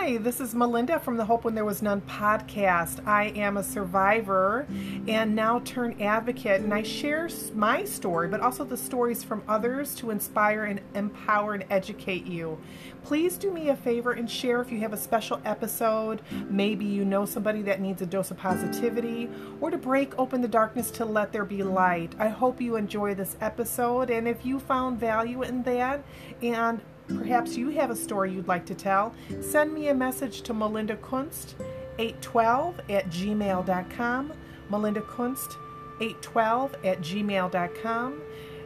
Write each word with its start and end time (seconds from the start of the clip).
Hi, 0.00 0.16
this 0.16 0.40
is 0.40 0.54
Melinda 0.54 0.98
from 0.98 1.18
the 1.18 1.26
Hope 1.26 1.44
When 1.44 1.54
There 1.54 1.66
Was 1.66 1.82
None 1.82 2.00
podcast. 2.00 3.06
I 3.06 3.24
am 3.36 3.58
a 3.58 3.62
survivor 3.62 4.66
and 5.06 5.36
now 5.36 5.58
turn 5.58 6.00
advocate, 6.00 6.62
and 6.62 6.72
I 6.72 6.82
share 6.82 7.28
my 7.54 7.84
story, 7.84 8.26
but 8.26 8.40
also 8.40 8.64
the 8.64 8.78
stories 8.78 9.22
from 9.22 9.42
others 9.46 9.94
to 9.96 10.08
inspire 10.08 10.64
and 10.64 10.80
empower 10.94 11.52
and 11.52 11.66
educate 11.68 12.24
you. 12.24 12.58
Please 13.04 13.36
do 13.36 13.52
me 13.52 13.68
a 13.68 13.76
favor 13.76 14.12
and 14.12 14.28
share 14.28 14.62
if 14.62 14.72
you 14.72 14.78
have 14.78 14.94
a 14.94 14.96
special 14.96 15.38
episode. 15.44 16.22
Maybe 16.48 16.86
you 16.86 17.04
know 17.04 17.26
somebody 17.26 17.60
that 17.62 17.82
needs 17.82 18.00
a 18.00 18.06
dose 18.06 18.30
of 18.30 18.38
positivity 18.38 19.28
or 19.60 19.70
to 19.70 19.76
break 19.76 20.18
open 20.18 20.40
the 20.40 20.48
darkness 20.48 20.90
to 20.92 21.04
let 21.04 21.30
there 21.30 21.44
be 21.44 21.62
light. 21.62 22.14
I 22.18 22.28
hope 22.28 22.58
you 22.58 22.76
enjoy 22.76 23.14
this 23.14 23.36
episode, 23.42 24.08
and 24.08 24.26
if 24.26 24.46
you 24.46 24.60
found 24.60 24.98
value 24.98 25.42
in 25.42 25.62
that 25.64 26.02
and 26.40 26.80
Perhaps 27.18 27.56
you 27.56 27.70
have 27.70 27.90
a 27.90 27.96
story 27.96 28.32
you'd 28.32 28.48
like 28.48 28.66
to 28.66 28.74
tell. 28.74 29.14
Send 29.40 29.72
me 29.72 29.88
a 29.88 29.94
message 29.94 30.42
to 30.42 30.54
Melinda 30.54 30.96
Kunst, 30.96 31.54
812 31.98 32.80
at 32.88 33.08
gmail.com. 33.10 34.32
Melinda 34.70 35.00
Kunst, 35.00 35.56
812 36.00 36.74
at 36.84 37.00
gmail.com. 37.00 38.20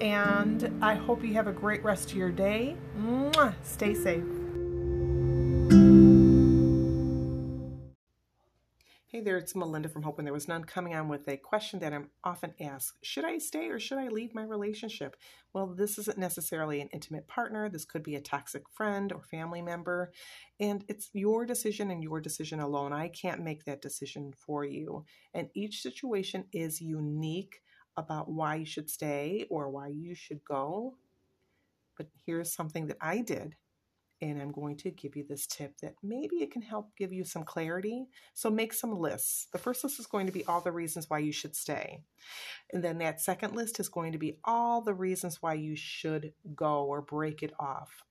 And 0.00 0.78
I 0.82 0.94
hope 0.94 1.24
you 1.24 1.34
have 1.34 1.46
a 1.46 1.52
great 1.52 1.82
rest 1.82 2.10
of 2.10 2.16
your 2.16 2.30
day. 2.30 2.76
Mwah! 2.98 3.54
Stay 3.62 3.94
safe. 3.94 4.24
Hey 9.16 9.22
there, 9.22 9.38
it's 9.38 9.56
Melinda 9.56 9.88
from 9.88 10.02
Hope 10.02 10.18
When 10.18 10.26
There 10.26 10.34
Was 10.34 10.46
None 10.46 10.64
coming 10.64 10.94
on 10.94 11.08
with 11.08 11.26
a 11.26 11.38
question 11.38 11.80
that 11.80 11.94
I'm 11.94 12.10
often 12.22 12.52
asked 12.60 12.98
Should 13.02 13.24
I 13.24 13.38
stay 13.38 13.70
or 13.70 13.80
should 13.80 13.96
I 13.96 14.08
leave 14.08 14.34
my 14.34 14.42
relationship? 14.42 15.16
Well, 15.54 15.68
this 15.68 15.96
isn't 15.96 16.18
necessarily 16.18 16.82
an 16.82 16.90
intimate 16.92 17.26
partner. 17.26 17.70
This 17.70 17.86
could 17.86 18.02
be 18.02 18.16
a 18.16 18.20
toxic 18.20 18.68
friend 18.68 19.10
or 19.12 19.22
family 19.22 19.62
member. 19.62 20.12
And 20.60 20.84
it's 20.86 21.08
your 21.14 21.46
decision 21.46 21.90
and 21.90 22.02
your 22.02 22.20
decision 22.20 22.60
alone. 22.60 22.92
I 22.92 23.08
can't 23.08 23.42
make 23.42 23.64
that 23.64 23.80
decision 23.80 24.34
for 24.36 24.66
you. 24.66 25.06
And 25.32 25.48
each 25.54 25.80
situation 25.80 26.44
is 26.52 26.82
unique 26.82 27.62
about 27.96 28.30
why 28.30 28.56
you 28.56 28.66
should 28.66 28.90
stay 28.90 29.46
or 29.48 29.70
why 29.70 29.88
you 29.88 30.14
should 30.14 30.44
go. 30.44 30.98
But 31.96 32.08
here's 32.26 32.52
something 32.52 32.86
that 32.88 32.98
I 33.00 33.22
did 33.22 33.56
and 34.22 34.40
I'm 34.40 34.52
going 34.52 34.76
to 34.78 34.90
give 34.90 35.16
you 35.16 35.24
this 35.28 35.46
tip 35.46 35.74
that 35.82 35.94
maybe 36.02 36.36
it 36.36 36.50
can 36.50 36.62
help 36.62 36.96
give 36.96 37.12
you 37.12 37.24
some 37.24 37.44
clarity. 37.44 38.06
So 38.34 38.50
make 38.50 38.72
some 38.72 38.92
lists. 38.92 39.48
The 39.52 39.58
first 39.58 39.84
list 39.84 40.00
is 40.00 40.06
going 40.06 40.26
to 40.26 40.32
be 40.32 40.44
all 40.46 40.60
the 40.60 40.72
reasons 40.72 41.08
why 41.08 41.18
you 41.18 41.32
should 41.32 41.54
stay. 41.54 42.02
And 42.72 42.82
then 42.82 42.98
that 42.98 43.20
second 43.20 43.54
list 43.54 43.78
is 43.78 43.88
going 43.88 44.12
to 44.12 44.18
be 44.18 44.38
all 44.44 44.80
the 44.80 44.94
reasons 44.94 45.42
why 45.42 45.54
you 45.54 45.76
should 45.76 46.32
go 46.54 46.84
or 46.84 47.02
break 47.02 47.42
it 47.42 47.52
off. 47.60 48.02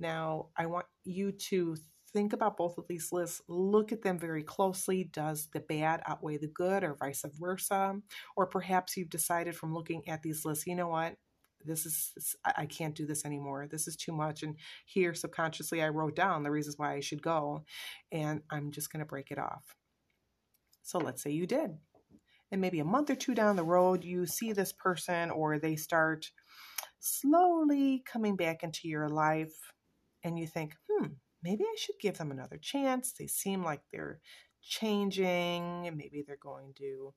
Now, 0.00 0.46
I 0.56 0.66
want 0.66 0.86
you 1.04 1.32
to 1.32 1.76
think 2.12 2.32
about 2.32 2.56
both 2.56 2.78
of 2.78 2.86
these 2.88 3.12
lists, 3.12 3.42
look 3.48 3.92
at 3.92 4.02
them 4.02 4.18
very 4.18 4.42
closely. 4.42 5.04
Does 5.04 5.48
the 5.52 5.60
bad 5.60 6.02
outweigh 6.06 6.38
the 6.38 6.48
good 6.48 6.82
or 6.82 6.96
vice 6.98 7.24
versa? 7.38 8.00
Or 8.36 8.46
perhaps 8.46 8.96
you've 8.96 9.10
decided 9.10 9.56
from 9.56 9.74
looking 9.74 10.08
at 10.08 10.22
these 10.22 10.44
lists, 10.44 10.66
you 10.66 10.74
know 10.74 10.88
what? 10.88 11.14
This 11.64 11.86
is 11.86 12.36
i 12.56 12.66
can't 12.66 12.94
do 12.94 13.06
this 13.06 13.24
anymore. 13.24 13.66
This 13.70 13.88
is 13.88 13.96
too 13.96 14.12
much. 14.12 14.42
And 14.42 14.56
here 14.86 15.14
subconsciously 15.14 15.82
i 15.82 15.88
wrote 15.88 16.16
down 16.16 16.42
the 16.42 16.50
reasons 16.50 16.78
why 16.78 16.94
i 16.94 17.00
should 17.00 17.22
go 17.22 17.64
and 18.12 18.42
i'm 18.50 18.70
just 18.70 18.92
going 18.92 19.00
to 19.00 19.08
break 19.08 19.30
it 19.30 19.38
off. 19.38 19.76
So 20.82 20.98
let's 20.98 21.22
say 21.22 21.30
you 21.30 21.46
did. 21.46 21.70
And 22.50 22.60
maybe 22.60 22.80
a 22.80 22.84
month 22.84 23.10
or 23.10 23.14
two 23.14 23.34
down 23.34 23.56
the 23.56 23.64
road 23.64 24.04
you 24.04 24.26
see 24.26 24.52
this 24.52 24.72
person 24.72 25.30
or 25.30 25.58
they 25.58 25.76
start 25.76 26.30
slowly 27.00 28.02
coming 28.10 28.36
back 28.36 28.62
into 28.62 28.88
your 28.88 29.08
life 29.08 29.54
and 30.24 30.38
you 30.38 30.46
think 30.46 30.74
hmm 30.90 31.06
maybe 31.42 31.62
i 31.64 31.76
should 31.76 31.94
give 32.00 32.18
them 32.18 32.30
another 32.30 32.58
chance. 32.58 33.12
They 33.12 33.26
seem 33.26 33.62
like 33.62 33.82
they're 33.92 34.20
changing. 34.62 35.86
And 35.86 35.96
maybe 35.96 36.24
they're 36.26 36.38
going 36.40 36.74
to 36.78 37.14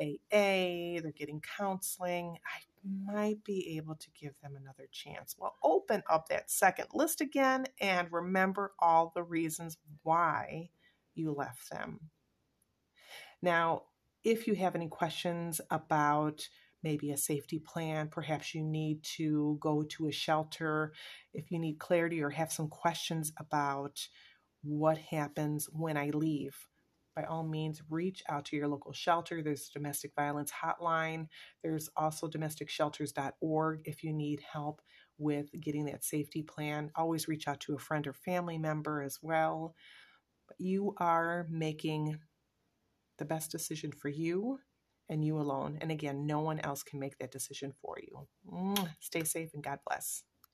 AA, 0.00 1.00
they're 1.00 1.12
getting 1.14 1.42
counseling. 1.58 2.38
I 2.46 2.60
might 2.84 3.44
be 3.44 3.76
able 3.76 3.94
to 3.96 4.08
give 4.18 4.32
them 4.40 4.56
another 4.56 4.88
chance. 4.90 5.36
Well, 5.38 5.56
open 5.62 6.02
up 6.08 6.28
that 6.28 6.50
second 6.50 6.88
list 6.94 7.20
again 7.20 7.66
and 7.80 8.08
remember 8.10 8.72
all 8.78 9.12
the 9.14 9.22
reasons 9.22 9.76
why 10.02 10.70
you 11.14 11.32
left 11.32 11.70
them. 11.70 12.00
Now, 13.42 13.82
if 14.24 14.46
you 14.46 14.54
have 14.54 14.74
any 14.74 14.88
questions 14.88 15.60
about 15.70 16.48
maybe 16.82 17.10
a 17.10 17.16
safety 17.16 17.58
plan, 17.58 18.08
perhaps 18.08 18.54
you 18.54 18.62
need 18.62 19.02
to 19.02 19.58
go 19.60 19.82
to 19.82 20.08
a 20.08 20.12
shelter, 20.12 20.92
if 21.34 21.50
you 21.50 21.58
need 21.58 21.78
clarity 21.78 22.22
or 22.22 22.30
have 22.30 22.52
some 22.52 22.68
questions 22.68 23.32
about 23.38 24.00
what 24.62 24.98
happens 24.98 25.68
when 25.72 25.96
I 25.96 26.10
leave, 26.10 26.56
by 27.14 27.24
all 27.24 27.42
means 27.42 27.82
reach 27.90 28.22
out 28.28 28.44
to 28.46 28.56
your 28.56 28.68
local 28.68 28.92
shelter. 28.92 29.42
There's 29.42 29.68
a 29.68 29.78
domestic 29.78 30.12
violence 30.14 30.50
hotline. 30.52 31.26
There's 31.62 31.88
also 31.96 32.28
domesticshelters.org 32.28 33.82
if 33.84 34.02
you 34.04 34.12
need 34.12 34.40
help 34.40 34.80
with 35.18 35.48
getting 35.60 35.86
that 35.86 36.04
safety 36.04 36.42
plan. 36.42 36.90
Always 36.94 37.28
reach 37.28 37.48
out 37.48 37.60
to 37.60 37.74
a 37.74 37.78
friend 37.78 38.06
or 38.06 38.12
family 38.12 38.58
member 38.58 39.02
as 39.02 39.18
well. 39.22 39.74
You 40.58 40.94
are 40.98 41.46
making 41.50 42.18
the 43.18 43.24
best 43.24 43.50
decision 43.50 43.92
for 43.92 44.08
you 44.08 44.58
and 45.08 45.24
you 45.24 45.38
alone. 45.38 45.78
And 45.80 45.90
again, 45.90 46.26
no 46.26 46.40
one 46.40 46.60
else 46.60 46.82
can 46.82 46.98
make 46.98 47.18
that 47.18 47.32
decision 47.32 47.74
for 47.82 47.96
you. 48.00 48.26
Stay 49.00 49.24
safe 49.24 49.50
and 49.52 49.62
God 49.62 49.78
bless. 49.86 50.22